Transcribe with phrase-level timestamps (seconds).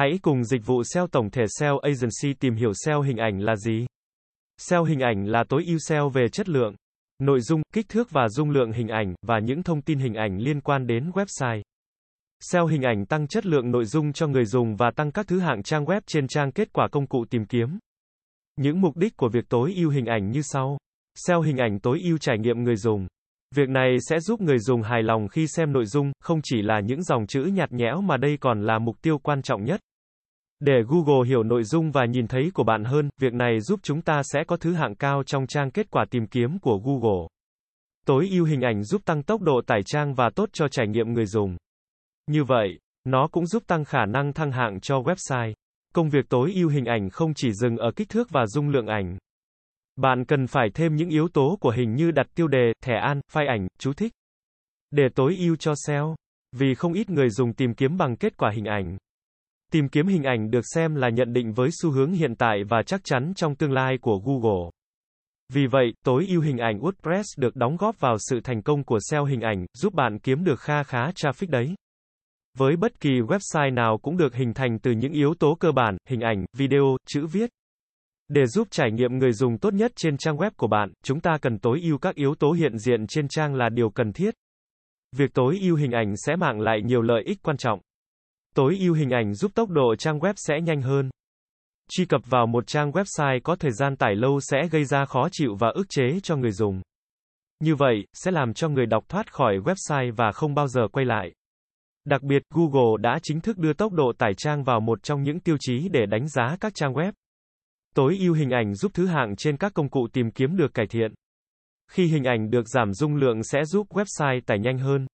[0.00, 3.56] Hãy cùng dịch vụ SEO tổng thể SEO Agency tìm hiểu SEO hình ảnh là
[3.56, 3.86] gì.
[4.58, 6.74] SEO hình ảnh là tối ưu SEO về chất lượng,
[7.22, 10.38] nội dung, kích thước và dung lượng hình ảnh, và những thông tin hình ảnh
[10.38, 11.62] liên quan đến website.
[12.40, 15.38] SEO hình ảnh tăng chất lượng nội dung cho người dùng và tăng các thứ
[15.38, 17.78] hạng trang web trên trang kết quả công cụ tìm kiếm.
[18.56, 20.78] Những mục đích của việc tối ưu hình ảnh như sau.
[21.26, 23.06] SEO hình ảnh tối ưu trải nghiệm người dùng.
[23.54, 26.80] Việc này sẽ giúp người dùng hài lòng khi xem nội dung, không chỉ là
[26.80, 29.80] những dòng chữ nhạt nhẽo mà đây còn là mục tiêu quan trọng nhất.
[30.60, 34.02] Để Google hiểu nội dung và nhìn thấy của bạn hơn, việc này giúp chúng
[34.02, 37.26] ta sẽ có thứ hạng cao trong trang kết quả tìm kiếm của Google.
[38.06, 41.12] Tối ưu hình ảnh giúp tăng tốc độ tải trang và tốt cho trải nghiệm
[41.12, 41.56] người dùng.
[42.26, 45.52] Như vậy, nó cũng giúp tăng khả năng thăng hạng cho website.
[45.94, 48.86] Công việc tối ưu hình ảnh không chỉ dừng ở kích thước và dung lượng
[48.86, 49.18] ảnh.
[49.96, 53.20] Bạn cần phải thêm những yếu tố của hình như đặt tiêu đề, thẻ an,
[53.32, 54.12] file ảnh, chú thích.
[54.90, 56.14] Để tối ưu cho SEO.
[56.56, 58.98] Vì không ít người dùng tìm kiếm bằng kết quả hình ảnh.
[59.70, 62.82] Tìm kiếm hình ảnh được xem là nhận định với xu hướng hiện tại và
[62.86, 64.70] chắc chắn trong tương lai của Google.
[65.52, 68.98] Vì vậy, tối ưu hình ảnh WordPress được đóng góp vào sự thành công của
[69.10, 71.74] SEO hình ảnh, giúp bạn kiếm được kha khá traffic đấy.
[72.58, 75.96] Với bất kỳ website nào cũng được hình thành từ những yếu tố cơ bản,
[76.08, 77.50] hình ảnh, video, chữ viết.
[78.28, 81.38] Để giúp trải nghiệm người dùng tốt nhất trên trang web của bạn, chúng ta
[81.42, 84.34] cần tối ưu các yếu tố hiện diện trên trang là điều cần thiết.
[85.16, 87.80] Việc tối ưu hình ảnh sẽ mang lại nhiều lợi ích quan trọng.
[88.54, 91.10] Tối ưu hình ảnh giúp tốc độ trang web sẽ nhanh hơn.
[91.90, 95.28] Truy cập vào một trang website có thời gian tải lâu sẽ gây ra khó
[95.32, 96.82] chịu và ức chế cho người dùng.
[97.60, 101.06] Như vậy, sẽ làm cho người đọc thoát khỏi website và không bao giờ quay
[101.06, 101.32] lại.
[102.04, 105.40] Đặc biệt, Google đã chính thức đưa tốc độ tải trang vào một trong những
[105.40, 107.12] tiêu chí để đánh giá các trang web.
[107.94, 110.86] Tối ưu hình ảnh giúp thứ hạng trên các công cụ tìm kiếm được cải
[110.86, 111.14] thiện.
[111.90, 115.06] Khi hình ảnh được giảm dung lượng sẽ giúp website tải nhanh hơn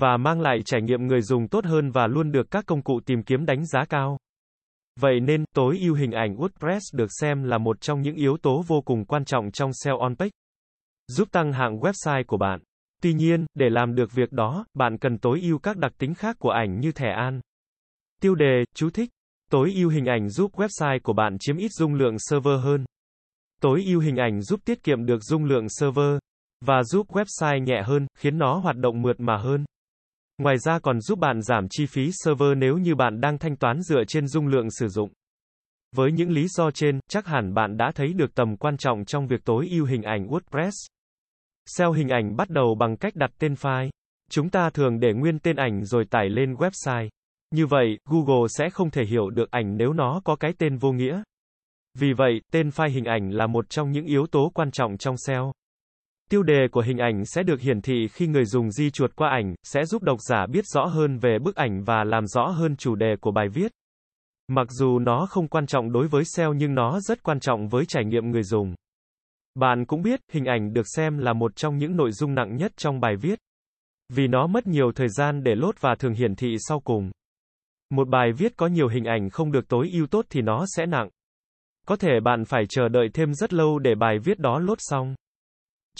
[0.00, 3.00] và mang lại trải nghiệm người dùng tốt hơn và luôn được các công cụ
[3.06, 4.18] tìm kiếm đánh giá cao.
[5.00, 8.62] Vậy nên, tối ưu hình ảnh WordPress được xem là một trong những yếu tố
[8.66, 10.30] vô cùng quan trọng trong SEO on page,
[11.08, 12.60] giúp tăng hạng website của bạn.
[13.02, 16.36] Tuy nhiên, để làm được việc đó, bạn cần tối ưu các đặc tính khác
[16.38, 17.40] của ảnh như thẻ an.
[18.20, 19.10] Tiêu đề, chú thích.
[19.50, 22.84] Tối ưu hình ảnh giúp website của bạn chiếm ít dung lượng server hơn.
[23.60, 26.18] Tối ưu hình ảnh giúp tiết kiệm được dung lượng server
[26.66, 29.64] và giúp website nhẹ hơn, khiến nó hoạt động mượt mà hơn.
[30.38, 33.82] Ngoài ra còn giúp bạn giảm chi phí server nếu như bạn đang thanh toán
[33.82, 35.10] dựa trên dung lượng sử dụng.
[35.96, 39.26] Với những lý do trên, chắc hẳn bạn đã thấy được tầm quan trọng trong
[39.26, 40.70] việc tối ưu hình ảnh WordPress.
[41.66, 43.90] SEO hình ảnh bắt đầu bằng cách đặt tên file.
[44.30, 47.08] Chúng ta thường để nguyên tên ảnh rồi tải lên website.
[47.54, 50.92] Như vậy, Google sẽ không thể hiểu được ảnh nếu nó có cái tên vô
[50.92, 51.22] nghĩa.
[51.98, 55.16] Vì vậy, tên file hình ảnh là một trong những yếu tố quan trọng trong
[55.16, 55.52] SEO.
[56.30, 59.30] Tiêu đề của hình ảnh sẽ được hiển thị khi người dùng di chuột qua
[59.30, 62.76] ảnh, sẽ giúp độc giả biết rõ hơn về bức ảnh và làm rõ hơn
[62.76, 63.72] chủ đề của bài viết.
[64.48, 67.84] Mặc dù nó không quan trọng đối với SEO nhưng nó rất quan trọng với
[67.86, 68.74] trải nghiệm người dùng.
[69.54, 72.72] Bạn cũng biết, hình ảnh được xem là một trong những nội dung nặng nhất
[72.76, 73.38] trong bài viết.
[74.08, 77.10] Vì nó mất nhiều thời gian để lốt và thường hiển thị sau cùng.
[77.90, 80.86] Một bài viết có nhiều hình ảnh không được tối ưu tốt thì nó sẽ
[80.86, 81.08] nặng.
[81.86, 85.14] Có thể bạn phải chờ đợi thêm rất lâu để bài viết đó lốt xong.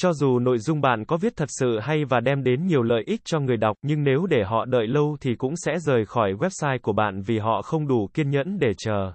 [0.00, 3.02] Cho dù nội dung bạn có viết thật sự hay và đem đến nhiều lợi
[3.06, 6.32] ích cho người đọc, nhưng nếu để họ đợi lâu thì cũng sẽ rời khỏi
[6.32, 9.12] website của bạn vì họ không đủ kiên nhẫn để chờ.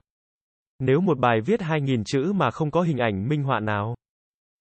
[0.79, 3.95] Nếu một bài viết 2.000 chữ mà không có hình ảnh minh họa nào,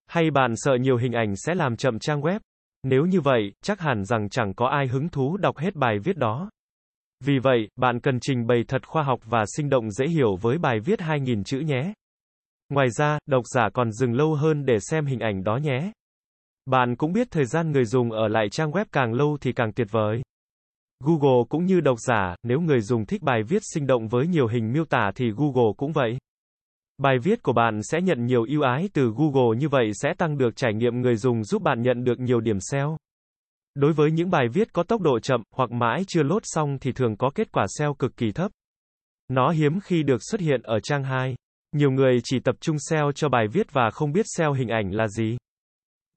[0.07, 2.41] hay bạn sợ nhiều hình ảnh sẽ làm chậm trang web,
[2.83, 6.17] nếu như vậy, chắc hẳn rằng chẳng có ai hứng thú đọc hết bài viết
[6.17, 6.51] đó.
[7.25, 10.59] Vì vậy, bạn cần trình bày thật khoa học và sinh động dễ hiểu với
[10.59, 11.93] bài viết 2.000 chữ nhé.
[12.69, 15.93] Ngoài ra, độc giả còn dừng lâu hơn để xem hình ảnh đó nhé.
[16.67, 19.73] Bạn cũng biết thời gian người dùng ở lại trang web càng lâu thì càng
[19.73, 20.23] tuyệt vời.
[21.05, 24.47] Google cũng như độc giả, nếu người dùng thích bài viết sinh động với nhiều
[24.47, 26.19] hình miêu tả thì Google cũng vậy.
[26.99, 30.39] Bài viết của bạn sẽ nhận nhiều ưu ái từ Google như vậy sẽ tăng
[30.39, 32.97] được trải nghiệm người dùng giúp bạn nhận được nhiều điểm SEO.
[33.75, 36.93] Đối với những bài viết có tốc độ chậm hoặc mãi chưa lốt xong thì
[36.93, 38.51] thường có kết quả SEO cực kỳ thấp.
[39.29, 41.35] Nó hiếm khi được xuất hiện ở trang 2.
[41.73, 44.91] Nhiều người chỉ tập trung SEO cho bài viết và không biết SEO hình ảnh
[44.91, 45.37] là gì.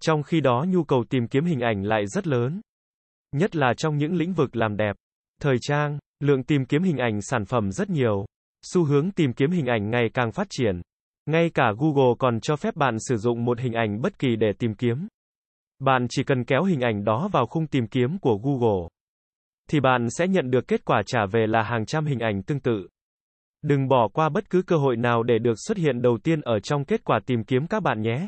[0.01, 2.61] Trong khi đó nhu cầu tìm kiếm hình ảnh lại rất lớn.
[3.31, 4.95] Nhất là trong những lĩnh vực làm đẹp,
[5.41, 8.25] thời trang, lượng tìm kiếm hình ảnh sản phẩm rất nhiều.
[8.73, 10.81] Xu hướng tìm kiếm hình ảnh ngày càng phát triển.
[11.25, 14.51] Ngay cả Google còn cho phép bạn sử dụng một hình ảnh bất kỳ để
[14.59, 15.07] tìm kiếm.
[15.79, 18.87] Bạn chỉ cần kéo hình ảnh đó vào khung tìm kiếm của Google.
[19.69, 22.59] Thì bạn sẽ nhận được kết quả trả về là hàng trăm hình ảnh tương
[22.59, 22.87] tự.
[23.61, 26.59] Đừng bỏ qua bất cứ cơ hội nào để được xuất hiện đầu tiên ở
[26.59, 28.27] trong kết quả tìm kiếm các bạn nhé.